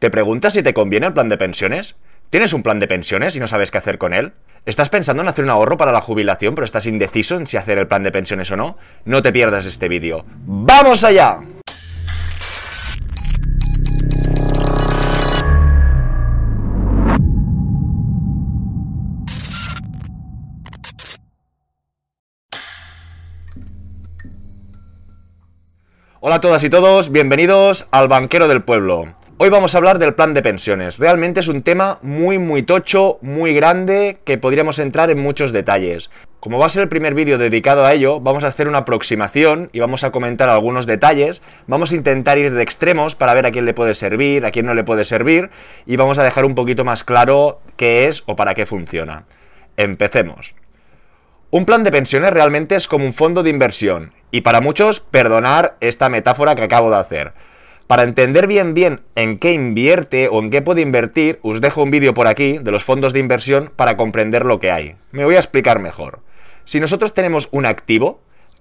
[0.00, 1.94] ¿Te preguntas si te conviene el plan de pensiones?
[2.30, 4.32] ¿Tienes un plan de pensiones y no sabes qué hacer con él?
[4.64, 7.76] ¿Estás pensando en hacer un ahorro para la jubilación pero estás indeciso en si hacer
[7.76, 8.78] el plan de pensiones o no?
[9.04, 10.24] No te pierdas este vídeo.
[10.46, 11.40] ¡Vamos allá!
[26.20, 29.20] Hola a todas y todos, bienvenidos al Banquero del Pueblo.
[29.42, 30.98] Hoy vamos a hablar del plan de pensiones.
[30.98, 36.10] Realmente es un tema muy muy tocho, muy grande, que podríamos entrar en muchos detalles.
[36.40, 39.70] Como va a ser el primer vídeo dedicado a ello, vamos a hacer una aproximación
[39.72, 41.40] y vamos a comentar algunos detalles.
[41.66, 44.66] Vamos a intentar ir de extremos para ver a quién le puede servir, a quién
[44.66, 45.48] no le puede servir
[45.86, 49.24] y vamos a dejar un poquito más claro qué es o para qué funciona.
[49.78, 50.54] Empecemos.
[51.48, 55.78] Un plan de pensiones realmente es como un fondo de inversión, y para muchos, perdonar
[55.80, 57.32] esta metáfora que acabo de hacer.
[57.90, 61.90] Para entender bien bien en qué invierte o en qué puede invertir, os dejo un
[61.90, 64.94] vídeo por aquí de los fondos de inversión para comprender lo que hay.
[65.10, 66.20] Me voy a explicar mejor.
[66.64, 68.20] Si nosotros tenemos un activo,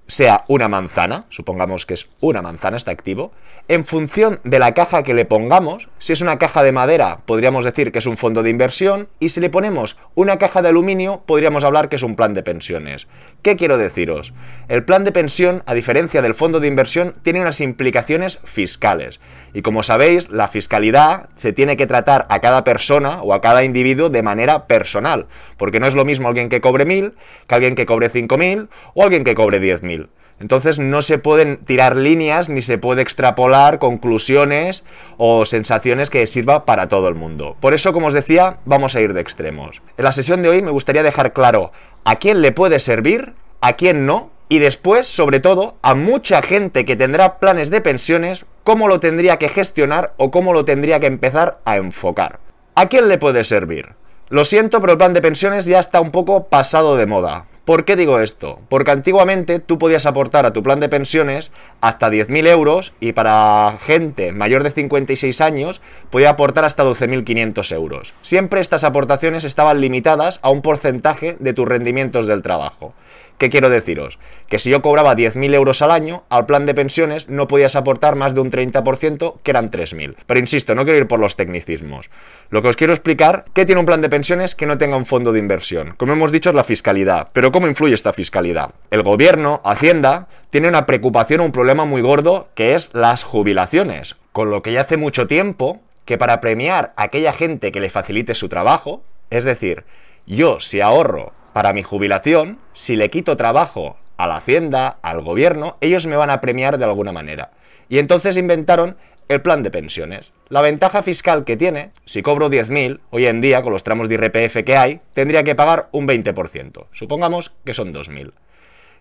[0.09, 3.31] sea una manzana, supongamos que es una manzana este activo,
[3.67, 7.65] en función de la caja que le pongamos, si es una caja de madera, podríamos
[7.65, 11.21] decir que es un fondo de inversión, y si le ponemos una caja de aluminio,
[11.27, 13.07] podríamos hablar que es un plan de pensiones.
[13.43, 14.33] ¿Qué quiero deciros?
[14.67, 19.19] El plan de pensión, a diferencia del fondo de inversión, tiene unas implicaciones fiscales.
[19.53, 23.63] Y como sabéis, la fiscalidad se tiene que tratar a cada persona o a cada
[23.63, 27.13] individuo de manera personal, porque no es lo mismo alguien que cobre mil
[27.47, 29.98] que alguien que cobre cinco mil o alguien que cobre diez mil.
[30.39, 34.83] Entonces no se pueden tirar líneas ni se puede extrapolar conclusiones
[35.17, 37.57] o sensaciones que sirva para todo el mundo.
[37.59, 39.81] Por eso, como os decía, vamos a ir de extremos.
[39.97, 41.71] En la sesión de hoy me gustaría dejar claro
[42.05, 46.83] a quién le puede servir, a quién no, y después, sobre todo, a mucha gente
[46.83, 51.05] que tendrá planes de pensiones, cómo lo tendría que gestionar o cómo lo tendría que
[51.05, 52.39] empezar a enfocar.
[52.73, 53.89] ¿A quién le puede servir?
[54.29, 57.45] Lo siento, pero el plan de pensiones ya está un poco pasado de moda.
[57.69, 58.59] ¿Por qué digo esto?
[58.67, 63.77] Porque antiguamente tú podías aportar a tu plan de pensiones hasta 10.000 euros y para
[63.85, 65.79] gente mayor de 56 años
[66.09, 68.13] podía aportar hasta 12.500 euros.
[68.23, 72.95] Siempre estas aportaciones estaban limitadas a un porcentaje de tus rendimientos del trabajo.
[73.39, 74.19] ¿Qué quiero deciros?
[74.49, 78.17] Que si yo cobraba 10.000 euros al año, al plan de pensiones no podías aportar
[78.17, 80.15] más de un 30%, que eran 3.000.
[80.27, 82.09] Pero insisto, no quiero ir por los tecnicismos.
[82.49, 85.05] Lo que os quiero explicar, ¿qué tiene un plan de pensiones que no tenga un
[85.05, 85.93] fondo de inversión?
[85.95, 87.29] Como hemos dicho, es la fiscalidad.
[87.31, 88.71] Pero ¿cómo influye esta fiscalidad?
[88.91, 94.17] El gobierno, Hacienda, tiene una preocupación, un problema muy gordo, que es las jubilaciones.
[94.33, 97.89] Con lo que ya hace mucho tiempo que para premiar a aquella gente que le
[97.89, 99.85] facilite su trabajo, es decir,
[100.25, 105.77] yo si ahorro para mi jubilación, si le quito trabajo a la hacienda, al gobierno,
[105.81, 107.51] ellos me van a premiar de alguna manera.
[107.87, 108.97] Y entonces inventaron
[109.29, 110.33] el plan de pensiones.
[110.49, 114.15] La ventaja fiscal que tiene, si cobro 10.000, hoy en día con los tramos de
[114.15, 116.87] IRPF que hay, tendría que pagar un 20%.
[116.91, 118.33] Supongamos que son 2.000.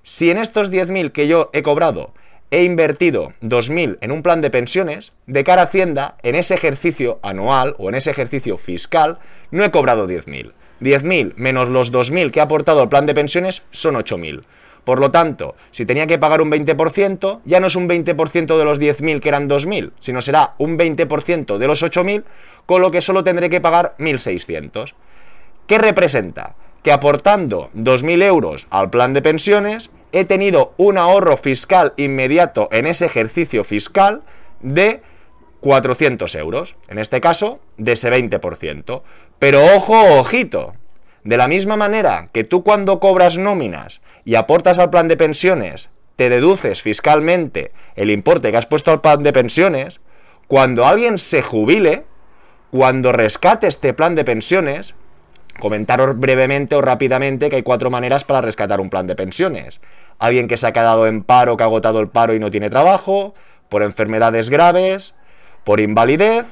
[0.03, 2.13] Si en estos 10.000 que yo he cobrado
[2.51, 7.19] he invertido 2.000 en un plan de pensiones, de cara a Hacienda, en ese ejercicio
[7.23, 9.19] anual o en ese ejercicio fiscal,
[9.51, 10.53] no he cobrado 10.000.
[10.81, 14.43] 10.000 menos los 2.000 que ha aportado el plan de pensiones son 8.000.
[14.85, 18.65] Por lo tanto, si tenía que pagar un 20%, ya no es un 20% de
[18.65, 22.25] los 10.000 que eran 2.000, sino será un 20% de los 8.000,
[22.65, 24.95] con lo que solo tendré que pagar 1.600.
[25.67, 26.55] ¿Qué representa?
[26.83, 32.87] Que aportando 2.000 euros al plan de pensiones, he tenido un ahorro fiscal inmediato en
[32.87, 34.23] ese ejercicio fiscal
[34.61, 35.03] de
[35.61, 39.03] 400 euros, en este caso de ese 20%.
[39.39, 40.75] Pero ojo, ojito,
[41.23, 45.91] de la misma manera que tú cuando cobras nóminas y aportas al plan de pensiones,
[46.17, 50.01] te deduces fiscalmente el importe que has puesto al plan de pensiones,
[50.49, 52.05] cuando alguien se jubile,
[52.73, 54.97] cuando rescate este plan de pensiones,
[55.61, 59.81] comentaros brevemente o rápidamente que hay cuatro maneras para rescatar un plan de pensiones.
[60.19, 62.71] Alguien que se ha quedado en paro, que ha agotado el paro y no tiene
[62.71, 63.35] trabajo,
[63.69, 65.15] por enfermedades graves,
[65.63, 66.47] por invalidez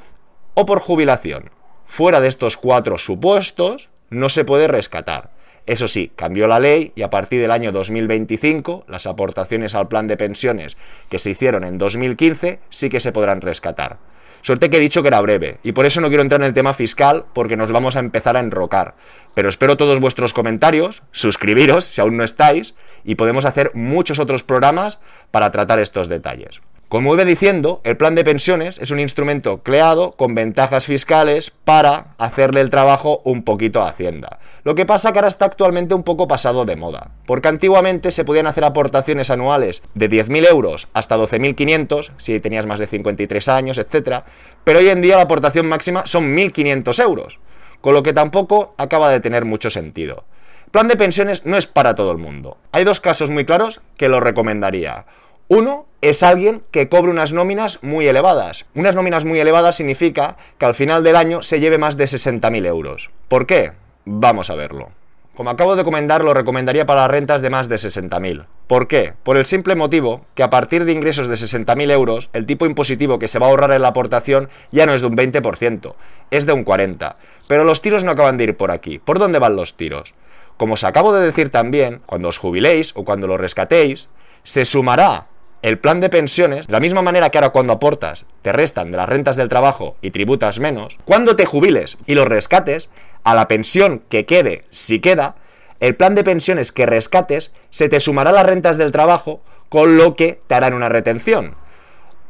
[0.55, 1.56] o por jubilación.
[1.87, 5.31] Fuera de estos cuatro supuestos, no se puede rescatar.
[5.67, 10.07] Eso sí, cambió la ley y a partir del año 2025 las aportaciones al plan
[10.07, 10.77] de pensiones
[11.09, 13.99] que se hicieron en 2015 sí que se podrán rescatar.
[14.43, 16.55] Suerte que he dicho que era breve y por eso no quiero entrar en el
[16.55, 18.95] tema fiscal porque nos vamos a empezar a enrocar.
[19.35, 24.45] Pero espero todos vuestros comentarios, suscribiros si aún no estáis y podemos hacer muchos otros
[24.45, 25.01] programas
[25.33, 26.61] para tratar estos detalles.
[26.89, 32.15] Como iba diciendo, el plan de pensiones es un instrumento creado con ventajas fiscales para
[32.17, 34.39] hacerle el trabajo un poquito a Hacienda.
[34.63, 38.25] Lo que pasa que ahora está actualmente un poco pasado de moda, porque antiguamente se
[38.25, 43.79] podían hacer aportaciones anuales de 10.000 euros hasta 12.500, si tenías más de 53 años,
[43.79, 44.23] etc.
[44.63, 47.41] Pero hoy en día la aportación máxima son 1.500 euros,
[47.81, 50.23] con lo que tampoco acaba de tener mucho sentido.
[50.71, 52.59] Plan de pensiones no es para todo el mundo.
[52.71, 55.05] Hay dos casos muy claros que lo recomendaría.
[55.49, 58.67] Uno es alguien que cobre unas nóminas muy elevadas.
[58.75, 62.67] Unas nóminas muy elevadas significa que al final del año se lleve más de 60.000
[62.67, 63.11] euros.
[63.29, 63.71] ¿Por qué?
[64.05, 64.91] Vamos a verlo.
[65.37, 68.47] Como acabo de comentar, lo recomendaría para rentas de más de 60.000.
[68.67, 69.15] ¿Por qué?
[69.23, 73.21] Por el simple motivo que a partir de ingresos de 60.000 euros, el tipo impositivo
[73.21, 75.95] que se va a ahorrar en la aportación ya no es de un 20%,
[76.33, 77.15] es de un 40%.
[77.47, 78.99] Pero los tiros no acaban de ir por aquí.
[78.99, 80.13] ¿Por dónde van los tiros?
[80.57, 84.09] Como os acabo de decir también, cuando os jubiléis o cuando lo rescatéis,
[84.43, 85.27] se sumará
[85.67, 88.99] el plan de pensiones, de la misma manera que ahora cuando aportas te restan de
[88.99, 92.89] las rentas del trabajo y tributas menos, cuando te jubiles y los rescates,
[93.25, 95.35] a la pensión que quede, si queda,
[95.81, 100.15] el plan de pensiones que rescates se te sumará las rentas del trabajo, con lo
[100.15, 101.57] que te harán una retención.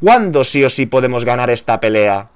[0.03, 2.31] ¿Cuándo sí o sí podemos ganar esta pelea?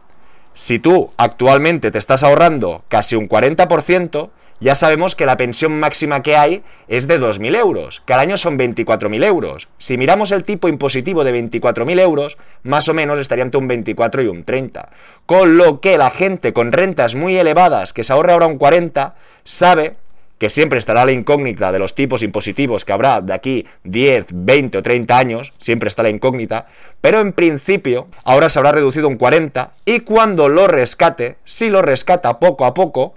[0.52, 4.28] Si tú actualmente te estás ahorrando casi un 40%,
[4.60, 8.36] ya sabemos que la pensión máxima que hay es de 2.000 euros, que al año
[8.36, 9.68] son 24.000 euros.
[9.78, 14.22] Si miramos el tipo impositivo de 24.000 euros, más o menos estaría entre un 24
[14.22, 14.90] y un 30.
[15.24, 19.14] Con lo que la gente con rentas muy elevadas, que se ahorra ahora un 40,
[19.44, 19.96] sabe
[20.40, 24.78] que siempre estará la incógnita de los tipos impositivos que habrá de aquí 10, 20
[24.78, 26.66] o 30 años, siempre está la incógnita,
[27.02, 31.82] pero en principio ahora se habrá reducido un 40 y cuando lo rescate, si lo
[31.82, 33.12] rescata poco a poco,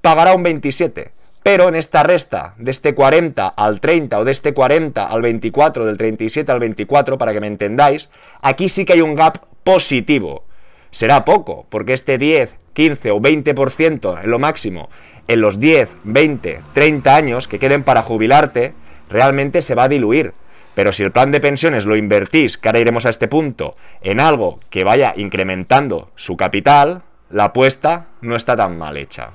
[0.00, 1.12] pagará un 27.
[1.42, 5.86] Pero en esta resta, de este 40 al 30 o de este 40 al 24,
[5.86, 8.10] del 37 al 24, para que me entendáis,
[8.42, 10.44] aquí sí que hay un gap positivo.
[10.90, 14.90] Será poco, porque este 10, 15 o 20% en lo máximo,
[15.28, 18.74] en los 10, 20, 30 años que queden para jubilarte,
[19.08, 20.34] realmente se va a diluir.
[20.74, 24.20] Pero si el plan de pensiones lo invertís, que ahora iremos a este punto, en
[24.20, 29.30] algo que vaya incrementando su capital, la apuesta no está tan mal hecha.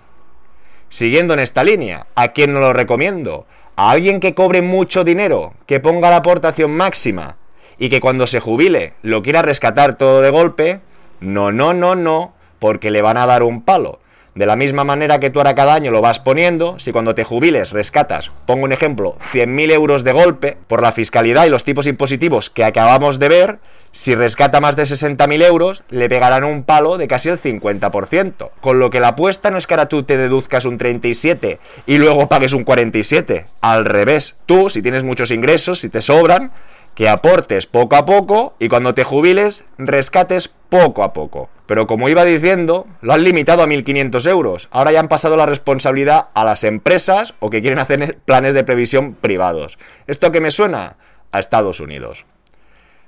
[0.96, 3.46] Siguiendo en esta línea, ¿a quién no lo recomiendo?
[3.76, 7.36] A alguien que cobre mucho dinero, que ponga la aportación máxima
[7.78, 10.80] y que cuando se jubile lo quiera rescatar todo de golpe.
[11.20, 14.00] No, no, no, no, porque le van a dar un palo.
[14.36, 17.24] De la misma manera que tú ahora cada año lo vas poniendo, si cuando te
[17.24, 21.88] jubiles rescatas, pongo un ejemplo, 100.000 euros de golpe, por la fiscalidad y los tipos
[21.88, 23.60] impositivos que acabamos de ver,
[23.94, 28.50] si rescata más de 60.000 euros, le pegarán un palo de casi el 50%.
[28.60, 31.98] Con lo que la apuesta no es que ahora tú te deduzcas un 37 y
[31.98, 33.46] luego pagues un 47.
[33.62, 36.52] Al revés, tú, si tienes muchos ingresos, si te sobran,
[36.96, 41.50] que aportes poco a poco y cuando te jubiles rescates poco a poco.
[41.68, 44.68] Pero como iba diciendo, lo han limitado a 1.500 euros.
[44.72, 48.64] Ahora ya han pasado la responsabilidad a las empresas o que quieren hacer planes de
[48.64, 49.78] previsión privados.
[50.08, 50.96] ¿Esto que me suena?
[51.32, 52.26] A Estados Unidos.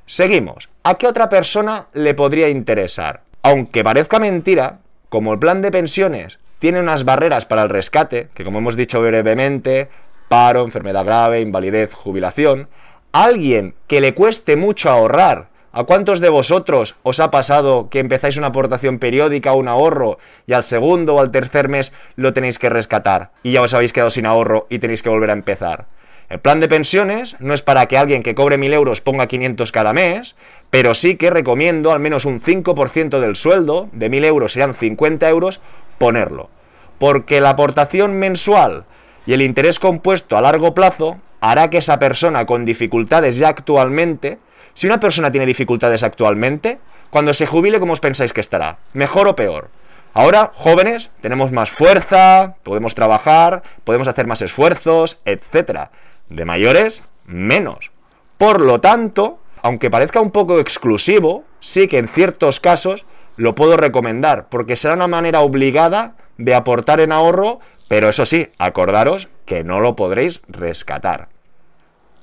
[0.05, 0.69] Seguimos.
[0.83, 3.21] ¿A qué otra persona le podría interesar?
[3.43, 4.79] Aunque parezca mentira,
[5.09, 8.99] como el plan de pensiones tiene unas barreras para el rescate, que como hemos dicho
[9.01, 9.89] brevemente,
[10.27, 12.67] paro, enfermedad grave, invalidez, jubilación,
[13.12, 15.50] alguien que le cueste mucho ahorrar.
[15.71, 20.18] ¿A cuántos de vosotros os ha pasado que empezáis una aportación periódica o un ahorro
[20.48, 23.94] y al segundo o al tercer mes lo tenéis que rescatar y ya os habéis
[23.94, 25.86] quedado sin ahorro y tenéis que volver a empezar?
[26.30, 29.71] El plan de pensiones no es para que alguien que cobre 1.000 euros ponga 500
[29.71, 30.36] cada mes,
[30.71, 35.30] pero sí que recomiendo al menos un 5% del sueldo, de 1.000 euros serían 50
[35.30, 35.62] euros,
[35.98, 36.49] ponerlo.
[36.97, 38.85] Porque la aportación mensual
[39.26, 44.39] y el interés compuesto a largo plazo hará que esa persona con dificultades ya actualmente,
[44.73, 46.79] si una persona tiene dificultades actualmente,
[47.09, 48.79] cuando se jubile, ¿cómo os pensáis que estará?
[48.94, 49.69] ¿Mejor o peor?
[50.13, 55.89] Ahora, jóvenes, tenemos más fuerza, podemos trabajar, podemos hacer más esfuerzos, etc.
[56.29, 57.91] De mayores, menos.
[58.37, 63.77] Por lo tanto, aunque parezca un poco exclusivo, sí que en ciertos casos lo puedo
[63.77, 69.63] recomendar, porque será una manera obligada de aportar en ahorro, pero eso sí, acordaros que
[69.63, 71.30] no lo podréis rescatar.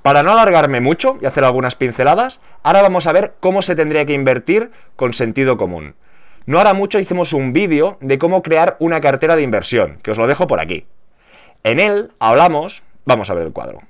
[0.03, 4.05] Para no alargarme mucho y hacer algunas pinceladas, ahora vamos a ver cómo se tendría
[4.05, 5.95] que invertir con sentido común.
[6.47, 10.19] No hará mucho hicimos un vídeo de cómo crear una cartera de inversión, que os
[10.19, 10.85] lo dejo por aquí.
[11.63, 13.81] En él hablamos, vamos a ver el cuadro.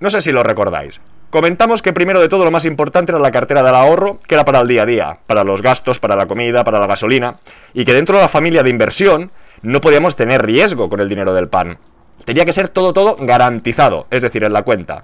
[0.00, 1.00] No sé si lo recordáis.
[1.30, 4.44] Comentamos que primero de todo lo más importante era la cartera del ahorro, que era
[4.44, 7.36] para el día a día, para los gastos, para la comida, para la gasolina,
[7.72, 9.30] y que dentro de la familia de inversión
[9.62, 11.78] no podíamos tener riesgo con el dinero del pan.
[12.24, 15.02] Tenía que ser todo todo garantizado, es decir, en la cuenta.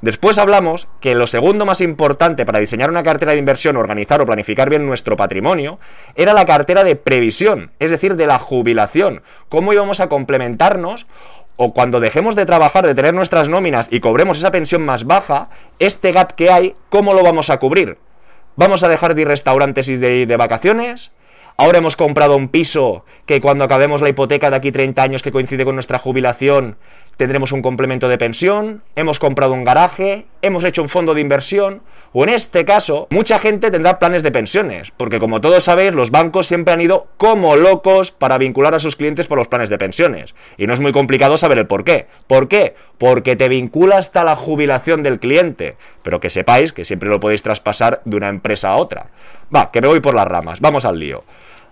[0.00, 4.26] Después hablamos que lo segundo más importante para diseñar una cartera de inversión, organizar o
[4.26, 5.80] planificar bien nuestro patrimonio,
[6.14, 9.22] era la cartera de previsión, es decir, de la jubilación.
[9.48, 11.06] Cómo íbamos a complementarnos
[11.56, 15.48] o cuando dejemos de trabajar, de tener nuestras nóminas y cobremos esa pensión más baja,
[15.80, 17.98] este gap que hay, ¿cómo lo vamos a cubrir?
[18.54, 21.10] ¿Vamos a dejar de ir restaurantes y de ir de vacaciones?
[21.60, 25.32] Ahora hemos comprado un piso que cuando acabemos la hipoteca de aquí 30 años que
[25.32, 26.76] coincide con nuestra jubilación,
[27.16, 31.82] tendremos un complemento de pensión, hemos comprado un garaje, hemos hecho un fondo de inversión,
[32.12, 36.12] o en este caso, mucha gente tendrá planes de pensiones, porque como todos sabéis, los
[36.12, 39.78] bancos siempre han ido como locos para vincular a sus clientes por los planes de
[39.78, 40.36] pensiones.
[40.58, 42.06] Y no es muy complicado saber el por qué.
[42.28, 42.76] ¿Por qué?
[42.98, 47.42] Porque te vincula hasta la jubilación del cliente, pero que sepáis que siempre lo podéis
[47.42, 49.10] traspasar de una empresa a otra.
[49.54, 51.24] Va, que me voy por las ramas, vamos al lío.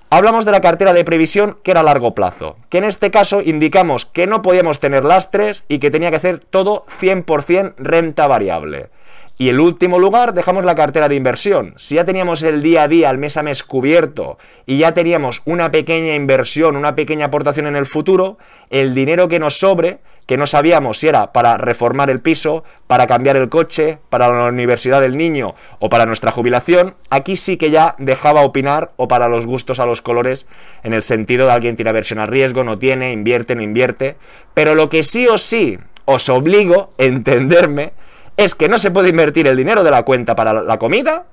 [0.08, 3.42] Hablamos de la cartera de previsión que era a largo plazo, que en este caso
[3.42, 8.90] indicamos que no podíamos tener lastres y que tenía que hacer todo 100% renta variable.
[9.38, 11.75] Y en último lugar dejamos la cartera de inversión.
[11.76, 15.43] Si ya teníamos el día a día, el mes a mes cubierto y ya teníamos
[15.45, 18.38] una pequeña inversión, una pequeña aportación en el futuro,
[18.71, 23.07] el dinero que nos sobre que no sabíamos si era para reformar el piso, para
[23.07, 27.71] cambiar el coche, para la universidad del niño o para nuestra jubilación, aquí sí que
[27.71, 30.47] ya dejaba opinar o para los gustos a los colores
[30.83, 34.16] en el sentido de alguien tiene aversión a riesgo, no tiene, invierte, no invierte,
[34.52, 37.93] pero lo que sí o sí os obligo a entenderme
[38.37, 41.26] es que no se puede invertir el dinero de la cuenta para la comida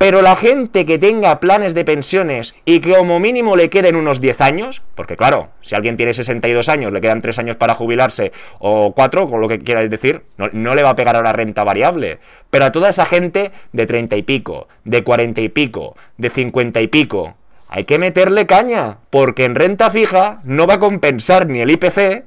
[0.00, 4.18] pero la gente que tenga planes de pensiones y que como mínimo le queden unos
[4.18, 8.32] 10 años, porque claro, si alguien tiene 62 años, le quedan 3 años para jubilarse
[8.60, 11.64] o 4, con lo que quieras decir, no, le va a pegar a la renta
[11.64, 12.18] variable.
[12.48, 16.80] Pero a toda esa gente de 30 y pico, de 40 y pico, de 50
[16.80, 17.34] y pico,
[17.68, 22.24] hay que meterle caña, porque en renta fija no va a compensar ni el IPC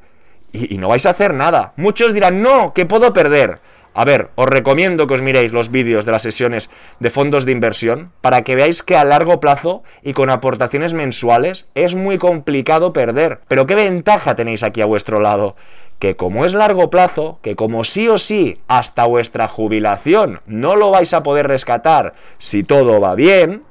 [0.51, 1.73] y, y no vais a hacer nada.
[1.77, 3.57] Muchos dirán, no, que puedo perder.
[3.95, 6.69] A ver, os recomiendo que os miréis los vídeos de las sesiones
[6.99, 11.67] de fondos de inversión para que veáis que a largo plazo y con aportaciones mensuales
[11.75, 13.41] es muy complicado perder.
[13.47, 15.55] Pero ¿qué ventaja tenéis aquí a vuestro lado?
[15.99, 20.89] Que como es largo plazo, que como sí o sí hasta vuestra jubilación no lo
[20.89, 23.61] vais a poder rescatar si todo va bien,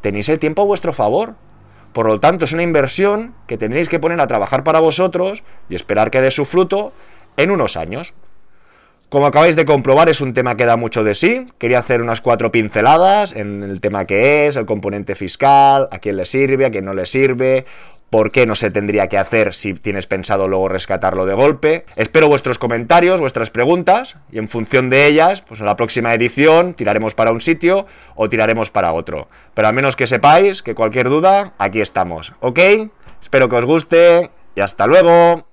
[0.00, 1.34] tenéis el tiempo a vuestro favor.
[1.92, 5.74] Por lo tanto, es una inversión que tendréis que poner a trabajar para vosotros y
[5.74, 6.94] esperar que dé su fruto
[7.36, 8.14] en unos años.
[9.12, 11.46] Como acabáis de comprobar, es un tema que da mucho de sí.
[11.58, 16.16] Quería hacer unas cuatro pinceladas en el tema que es, el componente fiscal, a quién
[16.16, 17.66] le sirve, a quién no le sirve,
[18.08, 21.84] por qué no se tendría que hacer si tienes pensado luego rescatarlo de golpe.
[21.94, 26.72] Espero vuestros comentarios, vuestras preguntas, y en función de ellas, pues en la próxima edición
[26.72, 29.28] tiraremos para un sitio o tiraremos para otro.
[29.52, 32.58] Pero al menos que sepáis que cualquier duda, aquí estamos, ¿ok?
[33.20, 35.51] Espero que os guste y hasta luego.